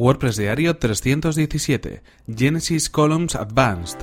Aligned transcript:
WordPress 0.00 0.38
Diario 0.38 0.78
317, 0.78 2.02
Genesis 2.26 2.88
Columns 2.88 3.34
Advanced. 3.34 3.98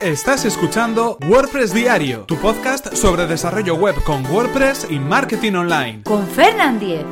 Estás 0.00 0.46
escuchando 0.46 1.18
WordPress 1.28 1.74
Diario, 1.74 2.20
tu 2.20 2.38
podcast 2.38 2.94
sobre 2.94 3.26
desarrollo 3.26 3.74
web 3.74 4.02
con 4.02 4.24
WordPress 4.24 4.86
y 4.88 4.98
marketing 4.98 5.52
online. 5.56 6.02
Con 6.04 6.26
Fernand 6.26 6.80
Diez. 6.80 7.04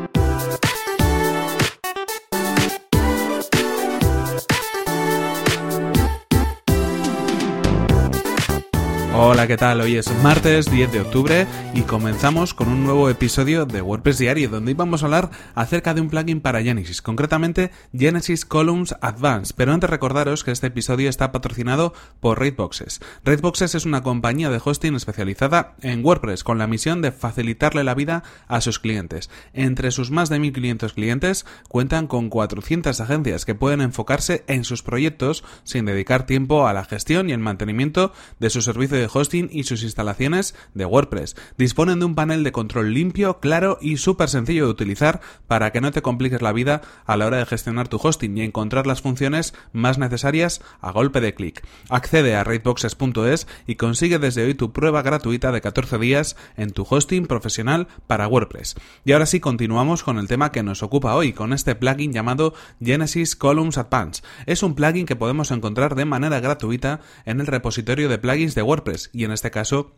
Hola, 9.14 9.46
¿qué 9.46 9.58
tal? 9.58 9.82
Hoy 9.82 9.96
es 9.96 10.10
martes 10.22 10.70
10 10.70 10.90
de 10.90 11.00
octubre 11.02 11.46
y 11.74 11.82
comenzamos 11.82 12.54
con 12.54 12.68
un 12.68 12.82
nuevo 12.82 13.10
episodio 13.10 13.66
de 13.66 13.82
WordPress 13.82 14.16
Diario 14.16 14.48
donde 14.48 14.70
íbamos 14.70 15.02
a 15.02 15.04
hablar 15.04 15.30
acerca 15.54 15.92
de 15.92 16.00
un 16.00 16.08
plugin 16.08 16.40
para 16.40 16.62
Genesis, 16.62 17.02
concretamente 17.02 17.72
Genesis 17.92 18.46
Columns 18.46 18.96
Advanced. 19.02 19.54
Pero 19.54 19.74
antes 19.74 19.90
recordaros 19.90 20.44
que 20.44 20.50
este 20.50 20.68
episodio 20.68 21.10
está 21.10 21.30
patrocinado 21.30 21.92
por 22.20 22.40
Raidboxes. 22.40 23.00
Raidboxes 23.22 23.74
es 23.74 23.84
una 23.84 24.02
compañía 24.02 24.48
de 24.48 24.62
hosting 24.64 24.94
especializada 24.94 25.74
en 25.82 26.02
WordPress 26.02 26.42
con 26.42 26.56
la 26.56 26.66
misión 26.66 27.02
de 27.02 27.12
facilitarle 27.12 27.84
la 27.84 27.94
vida 27.94 28.22
a 28.48 28.62
sus 28.62 28.78
clientes. 28.78 29.28
Entre 29.52 29.90
sus 29.90 30.10
más 30.10 30.30
de 30.30 30.38
1500 30.38 30.94
clientes 30.94 31.44
cuentan 31.68 32.06
con 32.06 32.30
400 32.30 32.98
agencias 32.98 33.44
que 33.44 33.54
pueden 33.54 33.82
enfocarse 33.82 34.42
en 34.46 34.64
sus 34.64 34.82
proyectos 34.82 35.44
sin 35.64 35.84
dedicar 35.84 36.24
tiempo 36.24 36.66
a 36.66 36.72
la 36.72 36.86
gestión 36.86 37.28
y 37.28 37.34
el 37.34 37.40
mantenimiento 37.40 38.14
de 38.40 38.48
su 38.48 38.62
servicio 38.62 38.96
de 38.96 39.01
de 39.02 39.10
hosting 39.12 39.48
y 39.52 39.64
sus 39.64 39.82
instalaciones 39.82 40.54
de 40.74 40.84
WordPress. 40.84 41.36
Disponen 41.58 41.98
de 41.98 42.06
un 42.06 42.14
panel 42.14 42.44
de 42.44 42.52
control 42.52 42.94
limpio, 42.94 43.40
claro 43.40 43.78
y 43.80 43.96
súper 43.96 44.28
sencillo 44.28 44.66
de 44.66 44.70
utilizar 44.70 45.20
para 45.46 45.72
que 45.72 45.80
no 45.80 45.90
te 45.90 46.02
compliques 46.02 46.42
la 46.42 46.52
vida 46.52 46.82
a 47.04 47.16
la 47.16 47.26
hora 47.26 47.38
de 47.38 47.46
gestionar 47.46 47.88
tu 47.88 47.98
hosting 48.02 48.38
y 48.38 48.42
encontrar 48.42 48.86
las 48.86 49.02
funciones 49.02 49.54
más 49.72 49.98
necesarias 49.98 50.62
a 50.80 50.92
golpe 50.92 51.20
de 51.20 51.34
clic. 51.34 51.66
Accede 51.88 52.36
a 52.36 52.44
raidboxes.es 52.44 53.46
y 53.66 53.74
consigue 53.74 54.18
desde 54.18 54.44
hoy 54.44 54.54
tu 54.54 54.72
prueba 54.72 55.02
gratuita 55.02 55.52
de 55.52 55.60
14 55.60 55.98
días 55.98 56.36
en 56.56 56.70
tu 56.70 56.86
hosting 56.88 57.26
profesional 57.26 57.88
para 58.06 58.28
WordPress. 58.28 58.76
Y 59.04 59.12
ahora 59.12 59.26
sí 59.26 59.40
continuamos 59.40 60.02
con 60.02 60.18
el 60.18 60.28
tema 60.28 60.52
que 60.52 60.62
nos 60.62 60.82
ocupa 60.82 61.14
hoy, 61.14 61.32
con 61.32 61.52
este 61.52 61.74
plugin 61.74 62.12
llamado 62.12 62.54
Genesis 62.80 63.36
Columns 63.36 63.78
Advanced. 63.78 64.24
Es 64.46 64.62
un 64.62 64.74
plugin 64.74 65.06
que 65.06 65.16
podemos 65.16 65.50
encontrar 65.50 65.94
de 65.94 66.04
manera 66.04 66.40
gratuita 66.40 67.00
en 67.24 67.40
el 67.40 67.46
repositorio 67.46 68.08
de 68.08 68.18
plugins 68.18 68.54
de 68.54 68.62
WordPress 68.62 68.91
y 69.12 69.24
en 69.24 69.32
este 69.32 69.50
caso 69.50 69.96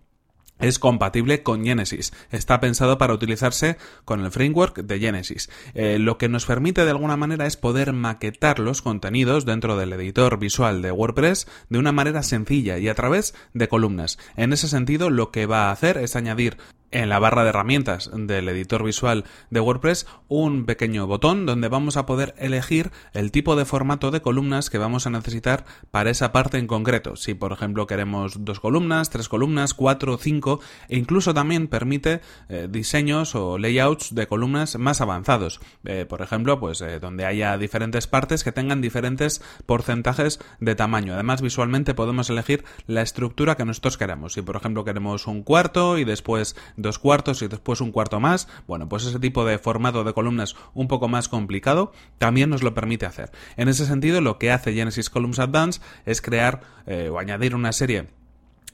es 0.61 0.79
compatible 0.79 1.43
con 1.43 1.65
Genesis. 1.65 2.13
Está 2.31 2.61
pensado 2.61 2.97
para 2.97 3.13
utilizarse 3.13 3.77
con 4.05 4.25
el 4.25 4.31
framework 4.31 4.79
de 4.79 5.01
Genesis. 5.01 5.51
Eh, 5.75 5.99
lo 5.99 6.17
que 6.17 6.29
nos 6.29 6.47
permite 6.47 6.85
de 6.85 6.91
alguna 6.91 7.17
manera 7.17 7.47
es 7.47 7.57
poder 7.57 7.93
maquetar 7.93 8.61
los 8.61 8.81
contenidos 8.81 9.45
dentro 9.45 9.77
del 9.77 9.93
editor 9.93 10.39
visual 10.39 10.81
de 10.81 10.93
WordPress 10.93 11.49
de 11.69 11.79
una 11.79 11.93
manera 11.93 12.23
sencilla 12.23 12.79
y 12.79 12.89
a 12.89 12.95
través 12.95 13.35
de 13.53 13.69
columnas. 13.69 14.19
En 14.37 14.53
ese 14.53 14.69
sentido, 14.69 15.11
lo 15.11 15.33
que 15.33 15.47
va 15.47 15.69
a 15.69 15.73
hacer 15.73 15.99
es 15.99 16.15
añadir 16.15 16.57
en 16.95 17.09
la 17.09 17.19
barra 17.19 17.43
de 17.43 17.49
herramientas 17.51 18.11
del 18.15 18.49
editor 18.49 18.85
visual 18.85 19.25
de 19.51 19.61
WordPress 19.61 20.07
un 20.29 20.65
pequeño 20.65 21.07
botón 21.09 21.45
donde 21.45 21.69
vamos 21.69 21.97
a 21.97 22.07
poder 22.07 22.35
elegir 22.39 22.93
el 23.13 23.33
tipo 23.33 23.57
de 23.57 23.65
formato 23.65 24.13
de 24.13 24.23
columnas 24.23 24.71
que 24.71 24.79
vamos 24.79 25.07
a 25.07 25.11
necesitar 25.11 25.65
para 25.91 26.11
esa 26.11 26.31
parte 26.33 26.57
en 26.59 26.69
concreto. 26.69 27.17
Si 27.17 27.35
por 27.35 27.53
ejemplo 27.53 27.89
queremos 27.89 28.45
dos 28.45 28.61
columnas, 28.61 29.11
tres 29.11 29.29
columnas, 29.29 29.75
cuatro, 29.75 30.17
cinco 30.19 30.61
e 30.89 30.97
incluso 30.97 31.35
también 31.35 31.67
permite 31.67 32.21
eh, 32.49 32.69
diseños 32.71 33.35
o 33.35 33.59
layouts 33.59 34.15
de 34.15 34.29
columnas 34.29 34.79
más 34.79 35.01
avanzados. 35.01 35.61
Eh, 35.85 36.07
por 36.09 36.23
ejemplo, 36.23 36.61
pues 36.61 36.81
eh, 36.81 37.01
donde 37.01 37.27
haya 37.27 37.59
diferentes 37.59 38.07
partes 38.07 38.45
que 38.45 38.53
tengan 38.53 38.81
diferentes 38.81 39.43
porcentajes 39.67 40.39
de 40.61 40.77
tamaño. 40.77 41.15
Además 41.15 41.43
visualmente 41.43 41.93
podemos 41.95 42.31
elegir 42.31 42.65
la 42.87 43.03
estructura 43.03 43.57
que 43.57 43.65
nosotros 43.65 43.99
queremos. 43.99 44.35
Si 44.35 44.43
por 44.43 44.55
ejemplo 44.55 44.85
queremos 44.85 45.27
un 45.27 45.43
cuarto 45.43 45.99
y 45.99 46.05
después 46.05 46.55
dos 46.85 46.99
cuartos 46.99 47.43
y 47.43 47.49
después 47.49 47.81
un 47.81 47.91
cuarto 47.91 48.21
más, 48.21 48.49
bueno, 48.67 48.89
pues 48.89 49.05
ese 49.05 49.19
tipo 49.19 49.45
de 49.45 49.59
formato 49.59 50.05
de 50.05 50.13
columnas 50.13 50.55
un 50.75 50.87
poco 50.89 51.09
más 51.09 51.29
complicado 51.29 51.93
también 52.19 52.51
nos 52.51 52.63
lo 52.63 52.75
permite 52.75 53.07
hacer. 53.07 53.33
En 53.57 53.69
ese 53.69 53.87
sentido, 53.87 54.21
lo 54.21 54.39
que 54.39 54.53
hace 54.53 54.73
Genesis 54.73 55.11
Columns 55.11 55.39
Advanced 55.39 55.83
es 56.07 56.23
crear 56.23 56.61
eh, 56.87 57.09
o 57.09 57.19
añadir 57.19 57.55
una 57.55 57.73
serie 57.73 58.07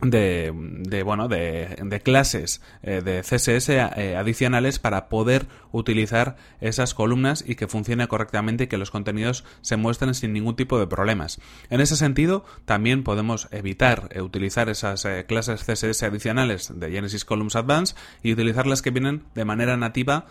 de, 0.03 1.03
bueno 1.05 1.28
de 1.28 2.00
clases 2.03 2.62
eh, 2.83 3.03
de 3.05 3.21
CSS 3.21 3.69
eh, 3.69 4.16
adicionales 4.16 4.78
para 4.78 5.09
poder 5.09 5.47
utilizar 5.72 6.37
esas 6.61 6.94
columnas 6.94 7.44
y 7.47 7.55
que 7.55 7.69
funcione 7.69 8.09
correctamente 8.09 8.65
y 8.65 8.66
que 8.66 8.78
los 8.78 8.91
contenidos 8.91 9.44
se 9.60 9.77
muestren 9.77 10.15
sin 10.15 10.33
ningún 10.33 10.56
tipo 10.56 10.78
de 10.78 10.87
problemas. 10.87 11.41
En 11.69 11.81
ese 11.81 11.97
sentido, 11.97 12.44
también 12.65 13.05
podemos 13.05 13.49
evitar 13.50 14.09
eh, 14.12 14.22
utilizar 14.22 14.69
esas 14.69 15.06
clases 15.27 15.65
CSS 15.65 16.03
adicionales 16.03 16.72
de 16.75 16.91
Genesis 16.91 17.25
Columns 17.25 17.56
Advanced 17.56 17.97
y 18.22 18.33
utilizar 18.33 18.66
las 18.66 18.83
que 18.83 18.91
vienen 18.91 19.25
de 19.34 19.44
manera 19.44 19.77
nativa 19.77 20.27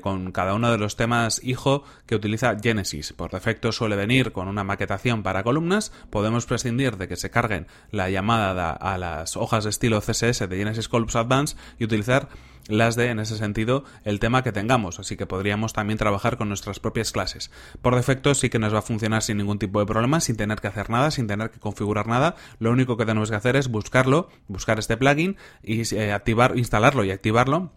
con 0.00 0.32
cada 0.32 0.54
uno 0.54 0.70
de 0.70 0.78
los 0.78 0.96
temas 0.96 1.42
hijo 1.44 1.84
que 2.06 2.14
utiliza 2.14 2.56
Genesis. 2.58 3.12
Por 3.12 3.30
defecto 3.30 3.72
suele 3.72 3.94
venir 3.94 4.32
con 4.32 4.48
una 4.48 4.64
maquetación 4.64 5.22
para 5.22 5.42
columnas. 5.42 5.92
Podemos 6.08 6.46
prescindir 6.46 6.96
de 6.96 7.08
que 7.08 7.16
se 7.16 7.30
carguen 7.30 7.66
la 7.90 8.08
llamada 8.08 8.72
a 8.72 8.96
la 8.96 9.05
las 9.06 9.36
hojas 9.36 9.64
de 9.64 9.70
estilo 9.70 10.00
CSS 10.00 10.48
de 10.48 10.56
Genesis 10.56 10.88
Columns 10.88 11.16
Advanced 11.16 11.56
y 11.78 11.84
utilizar 11.84 12.28
las 12.68 12.96
de, 12.96 13.10
en 13.10 13.20
ese 13.20 13.36
sentido, 13.36 13.84
el 14.04 14.18
tema 14.18 14.42
que 14.42 14.50
tengamos. 14.50 14.98
Así 14.98 15.16
que 15.16 15.26
podríamos 15.26 15.72
también 15.72 15.98
trabajar 15.98 16.36
con 16.36 16.48
nuestras 16.48 16.80
propias 16.80 17.12
clases. 17.12 17.50
Por 17.80 17.94
defecto 17.94 18.34
sí 18.34 18.50
que 18.50 18.58
nos 18.58 18.74
va 18.74 18.80
a 18.80 18.82
funcionar 18.82 19.22
sin 19.22 19.36
ningún 19.36 19.58
tipo 19.58 19.78
de 19.78 19.86
problema, 19.86 20.20
sin 20.20 20.36
tener 20.36 20.60
que 20.60 20.66
hacer 20.66 20.90
nada, 20.90 21.10
sin 21.10 21.28
tener 21.28 21.50
que 21.50 21.60
configurar 21.60 22.08
nada. 22.08 22.34
Lo 22.58 22.72
único 22.72 22.96
que 22.96 23.06
tenemos 23.06 23.30
que 23.30 23.36
hacer 23.36 23.54
es 23.54 23.68
buscarlo, 23.68 24.28
buscar 24.48 24.78
este 24.78 24.96
plugin 24.96 25.36
y 25.62 25.94
eh, 25.94 26.12
activar, 26.12 26.58
instalarlo 26.58 27.04
y 27.04 27.12
activarlo 27.12 27.72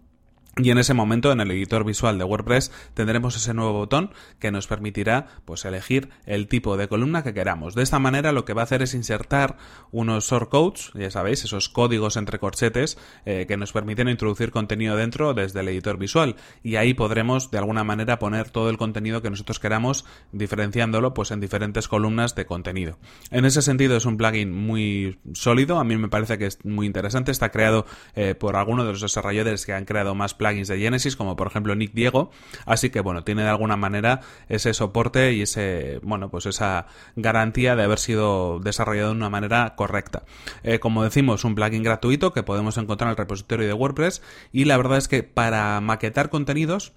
y 0.56 0.70
en 0.70 0.78
ese 0.78 0.94
momento, 0.94 1.30
en 1.30 1.40
el 1.40 1.50
editor 1.52 1.84
visual 1.84 2.18
de 2.18 2.24
WordPress, 2.24 2.72
tendremos 2.94 3.36
ese 3.36 3.54
nuevo 3.54 3.72
botón 3.72 4.12
que 4.40 4.50
nos 4.50 4.66
permitirá 4.66 5.26
pues, 5.44 5.64
elegir 5.64 6.10
el 6.26 6.48
tipo 6.48 6.76
de 6.76 6.88
columna 6.88 7.22
que 7.22 7.32
queramos. 7.32 7.76
De 7.76 7.84
esta 7.84 8.00
manera, 8.00 8.32
lo 8.32 8.44
que 8.44 8.52
va 8.52 8.62
a 8.62 8.64
hacer 8.64 8.82
es 8.82 8.92
insertar 8.92 9.56
unos 9.92 10.28
shortcodes, 10.28 10.90
ya 10.94 11.10
sabéis, 11.10 11.44
esos 11.44 11.68
códigos 11.68 12.16
entre 12.16 12.40
corchetes 12.40 12.98
eh, 13.26 13.46
que 13.46 13.56
nos 13.56 13.72
permiten 13.72 14.08
introducir 14.08 14.50
contenido 14.50 14.96
dentro 14.96 15.34
desde 15.34 15.60
el 15.60 15.68
editor 15.68 15.98
visual. 15.98 16.34
Y 16.64 16.76
ahí 16.76 16.94
podremos, 16.94 17.52
de 17.52 17.58
alguna 17.58 17.84
manera, 17.84 18.18
poner 18.18 18.50
todo 18.50 18.70
el 18.70 18.76
contenido 18.76 19.22
que 19.22 19.30
nosotros 19.30 19.60
queramos, 19.60 20.04
diferenciándolo 20.32 21.14
pues, 21.14 21.30
en 21.30 21.40
diferentes 21.40 21.86
columnas 21.86 22.34
de 22.34 22.46
contenido. 22.46 22.98
En 23.30 23.44
ese 23.44 23.62
sentido, 23.62 23.96
es 23.96 24.04
un 24.04 24.16
plugin 24.16 24.52
muy 24.52 25.20
sólido. 25.32 25.78
A 25.78 25.84
mí 25.84 25.96
me 25.96 26.08
parece 26.08 26.38
que 26.38 26.46
es 26.46 26.64
muy 26.64 26.86
interesante. 26.86 27.30
Está 27.30 27.50
creado 27.50 27.86
eh, 28.16 28.34
por 28.34 28.56
algunos 28.56 28.84
de 28.84 28.92
los 28.92 29.00
desarrolladores 29.00 29.64
que 29.64 29.72
han 29.72 29.84
creado 29.84 30.16
más 30.16 30.34
plugins 30.40 30.68
de 30.68 30.78
Genesis, 30.78 31.16
como 31.16 31.36
por 31.36 31.46
ejemplo 31.46 31.74
Nick 31.74 31.92
Diego. 31.92 32.30
Así 32.64 32.88
que 32.88 33.00
bueno, 33.00 33.22
tiene 33.24 33.42
de 33.42 33.50
alguna 33.50 33.76
manera 33.76 34.22
ese 34.48 34.72
soporte 34.72 35.34
y 35.34 35.42
ese, 35.42 36.00
bueno, 36.02 36.30
pues 36.30 36.46
esa 36.46 36.86
garantía 37.14 37.76
de 37.76 37.82
haber 37.82 37.98
sido 37.98 38.58
desarrollado 38.60 39.10
de 39.10 39.16
una 39.16 39.28
manera 39.28 39.74
correcta. 39.76 40.24
Eh, 40.62 40.78
como 40.78 41.04
decimos, 41.04 41.44
un 41.44 41.54
plugin 41.54 41.82
gratuito 41.82 42.32
que 42.32 42.42
podemos 42.42 42.78
encontrar 42.78 43.08
en 43.08 43.10
el 43.12 43.16
repositorio 43.18 43.66
de 43.66 43.74
WordPress 43.74 44.22
y 44.50 44.64
la 44.64 44.78
verdad 44.78 44.96
es 44.96 45.08
que 45.08 45.22
para 45.22 45.80
maquetar 45.82 46.30
contenidos 46.30 46.94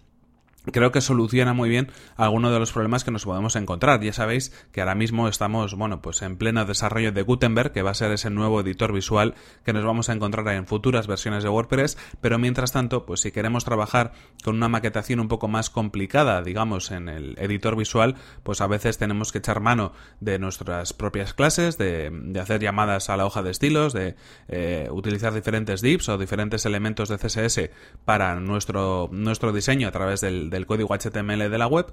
creo 0.71 0.91
que 0.91 1.01
soluciona 1.01 1.53
muy 1.53 1.69
bien 1.69 1.91
algunos 2.15 2.51
de 2.51 2.59
los 2.59 2.71
problemas 2.71 3.03
que 3.03 3.11
nos 3.11 3.25
podemos 3.25 3.55
encontrar. 3.55 4.01
Ya 4.01 4.13
sabéis 4.13 4.51
que 4.71 4.81
ahora 4.81 4.95
mismo 4.95 5.27
estamos, 5.27 5.75
bueno, 5.75 6.01
pues 6.01 6.21
en 6.21 6.37
pleno 6.37 6.65
desarrollo 6.65 7.11
de 7.11 7.21
Gutenberg, 7.21 7.71
que 7.71 7.81
va 7.81 7.91
a 7.91 7.95
ser 7.95 8.11
ese 8.11 8.29
nuevo 8.29 8.61
editor 8.61 8.93
visual 8.93 9.35
que 9.65 9.73
nos 9.73 9.83
vamos 9.83 10.09
a 10.09 10.13
encontrar 10.13 10.47
en 10.49 10.67
futuras 10.67 11.07
versiones 11.07 11.43
de 11.43 11.49
WordPress, 11.49 11.97
pero 12.21 12.39
mientras 12.39 12.71
tanto, 12.71 13.05
pues 13.05 13.21
si 13.21 13.31
queremos 13.31 13.65
trabajar 13.65 14.13
con 14.43 14.55
una 14.55 14.69
maquetación 14.69 15.19
un 15.19 15.27
poco 15.27 15.47
más 15.47 15.69
complicada, 15.69 16.41
digamos, 16.41 16.91
en 16.91 17.09
el 17.09 17.35
editor 17.39 17.75
visual, 17.75 18.15
pues 18.43 18.61
a 18.61 18.67
veces 18.67 18.97
tenemos 18.97 19.31
que 19.31 19.39
echar 19.39 19.59
mano 19.59 19.93
de 20.19 20.39
nuestras 20.39 20.93
propias 20.93 21.33
clases, 21.33 21.77
de, 21.77 22.11
hacer 22.39 22.61
llamadas 22.61 23.09
a 23.09 23.17
la 23.17 23.25
hoja 23.25 23.41
de 23.41 23.51
estilos, 23.51 23.93
de 23.93 24.15
eh, 24.47 24.87
utilizar 24.91 25.33
diferentes 25.33 25.81
divs 25.81 26.09
o 26.09 26.17
diferentes 26.17 26.65
elementos 26.65 27.09
de 27.09 27.17
CSS 27.17 27.69
para 28.05 28.35
nuestro, 28.39 29.09
nuestro 29.11 29.51
diseño 29.53 29.87
a 29.87 29.91
través 29.91 30.21
del 30.21 30.49
del 30.53 30.65
código 30.65 30.95
HTML 30.95 31.49
de 31.49 31.57
la 31.57 31.67
web 31.67 31.87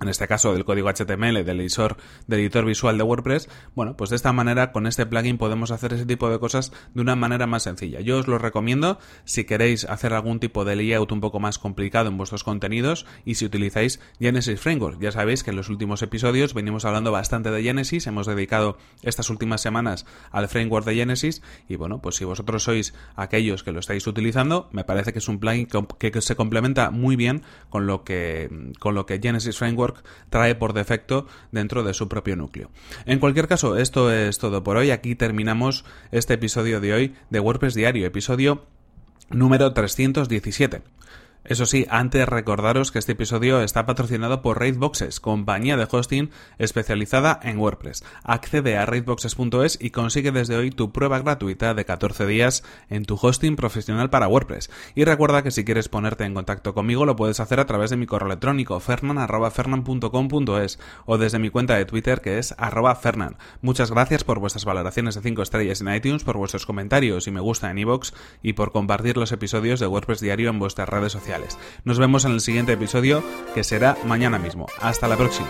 en 0.00 0.08
este 0.08 0.26
caso 0.28 0.52
del 0.52 0.64
código 0.64 0.88
HTML 0.88 1.44
del 1.44 1.60
editor, 1.60 1.96
del 2.26 2.40
editor 2.40 2.64
visual 2.64 2.98
de 2.98 3.04
WordPress, 3.04 3.48
bueno, 3.74 3.96
pues 3.96 4.10
de 4.10 4.16
esta 4.16 4.32
manera 4.32 4.72
con 4.72 4.86
este 4.86 5.06
plugin 5.06 5.38
podemos 5.38 5.70
hacer 5.70 5.92
ese 5.92 6.06
tipo 6.06 6.30
de 6.30 6.38
cosas 6.38 6.72
de 6.94 7.00
una 7.00 7.16
manera 7.16 7.46
más 7.46 7.64
sencilla. 7.64 8.00
Yo 8.00 8.18
os 8.18 8.26
lo 8.26 8.38
recomiendo 8.38 8.98
si 9.24 9.44
queréis 9.44 9.84
hacer 9.84 10.12
algún 10.12 10.40
tipo 10.40 10.64
de 10.64 10.76
layout 10.76 11.12
un 11.12 11.20
poco 11.20 11.40
más 11.40 11.58
complicado 11.58 12.08
en 12.08 12.16
vuestros 12.16 12.44
contenidos 12.44 13.06
y 13.24 13.36
si 13.36 13.44
utilizáis 13.44 14.00
Genesis 14.18 14.60
Framework. 14.60 15.00
Ya 15.00 15.12
sabéis 15.12 15.42
que 15.42 15.50
en 15.50 15.56
los 15.56 15.68
últimos 15.68 16.02
episodios 16.02 16.54
venimos 16.54 16.84
hablando 16.84 17.12
bastante 17.12 17.50
de 17.50 17.62
Genesis, 17.62 18.06
hemos 18.06 18.26
dedicado 18.26 18.78
estas 19.02 19.30
últimas 19.30 19.60
semanas 19.60 20.06
al 20.30 20.48
framework 20.48 20.86
de 20.86 20.94
Genesis 20.94 21.42
y 21.68 21.76
bueno, 21.76 22.00
pues 22.00 22.16
si 22.16 22.24
vosotros 22.24 22.62
sois 22.62 22.94
aquellos 23.16 23.62
que 23.62 23.72
lo 23.72 23.80
estáis 23.80 24.06
utilizando, 24.06 24.68
me 24.72 24.84
parece 24.84 25.12
que 25.12 25.18
es 25.18 25.28
un 25.28 25.38
plugin 25.38 25.66
que, 25.98 26.14
se 26.20 26.36
complementa 26.36 26.90
muy 26.90 27.16
bien 27.16 27.42
con 27.68 27.86
lo 27.86 28.04
que 28.04 28.72
con 28.78 28.94
lo 28.94 29.04
que 29.04 29.18
Genesis 29.20 29.58
Framework 29.58 29.83
Trae 30.30 30.54
por 30.54 30.72
defecto 30.72 31.26
dentro 31.52 31.82
de 31.82 31.92
su 31.94 32.08
propio 32.08 32.36
núcleo. 32.36 32.70
En 33.04 33.18
cualquier 33.18 33.48
caso, 33.48 33.76
esto 33.76 34.10
es 34.12 34.38
todo 34.38 34.64
por 34.64 34.76
hoy. 34.76 34.90
Aquí 34.90 35.14
terminamos 35.14 35.84
este 36.12 36.34
episodio 36.34 36.80
de 36.80 36.94
hoy 36.94 37.14
de 37.30 37.40
WordPress 37.40 37.74
Diario, 37.74 38.06
episodio 38.06 38.64
número 39.30 39.72
317. 39.72 40.82
Eso 41.44 41.66
sí, 41.66 41.86
antes 41.90 42.26
recordaros 42.26 42.90
que 42.90 42.98
este 42.98 43.12
episodio 43.12 43.60
está 43.60 43.84
patrocinado 43.84 44.40
por 44.40 44.58
Raidboxes, 44.58 45.20
compañía 45.20 45.76
de 45.76 45.86
hosting 45.90 46.30
especializada 46.56 47.38
en 47.42 47.58
WordPress. 47.58 48.02
Accede 48.22 48.78
a 48.78 48.86
raidboxes.es 48.86 49.76
y 49.78 49.90
consigue 49.90 50.32
desde 50.32 50.56
hoy 50.56 50.70
tu 50.70 50.90
prueba 50.90 51.18
gratuita 51.18 51.74
de 51.74 51.84
14 51.84 52.24
días 52.26 52.64
en 52.88 53.04
tu 53.04 53.18
hosting 53.20 53.56
profesional 53.56 54.08
para 54.08 54.26
WordPress. 54.26 54.70
Y 54.94 55.04
recuerda 55.04 55.42
que 55.42 55.50
si 55.50 55.66
quieres 55.66 55.90
ponerte 55.90 56.24
en 56.24 56.32
contacto 56.32 56.72
conmigo 56.72 57.04
lo 57.04 57.14
puedes 57.14 57.40
hacer 57.40 57.60
a 57.60 57.66
través 57.66 57.90
de 57.90 57.98
mi 57.98 58.06
correo 58.06 58.28
electrónico 58.28 58.80
fernan@fernan.com.es 58.80 60.78
o 61.04 61.18
desde 61.18 61.38
mi 61.38 61.50
cuenta 61.50 61.76
de 61.76 61.84
Twitter 61.84 62.22
que 62.22 62.38
es 62.38 62.54
fernan. 63.02 63.36
Muchas 63.60 63.90
gracias 63.90 64.24
por 64.24 64.38
vuestras 64.38 64.64
valoraciones 64.64 65.14
de 65.14 65.20
5 65.20 65.42
estrellas 65.42 65.82
en 65.82 65.94
iTunes, 65.94 66.24
por 66.24 66.38
vuestros 66.38 66.64
comentarios 66.64 67.26
y 67.26 67.30
me 67.30 67.40
gusta 67.40 67.70
en 67.70 67.76
iVoox 67.78 68.12
y 68.42 68.54
por 68.54 68.72
compartir 68.72 69.18
los 69.18 69.30
episodios 69.32 69.78
de 69.78 69.86
WordPress 69.86 70.20
Diario 70.20 70.48
en 70.48 70.58
vuestras 70.58 70.88
redes 70.88 71.14
Nos 71.84 71.98
vemos 71.98 72.24
en 72.24 72.32
el 72.32 72.40
siguiente 72.40 72.72
episodio, 72.72 73.22
que 73.54 73.64
será 73.64 73.96
mañana 74.04 74.38
mismo. 74.38 74.66
Hasta 74.80 75.08
la 75.08 75.16
próxima. 75.16 75.48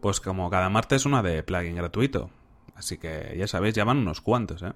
Pues 0.00 0.20
como 0.20 0.50
cada 0.50 0.68
martes 0.68 1.06
una 1.06 1.22
de 1.22 1.42
plugin 1.42 1.76
gratuito. 1.76 2.30
Así 2.74 2.98
que 2.98 3.34
ya 3.38 3.46
sabéis, 3.46 3.74
ya 3.74 3.84
van 3.84 3.98
unos 3.98 4.20
cuantos, 4.20 4.62
¿eh? 4.62 4.72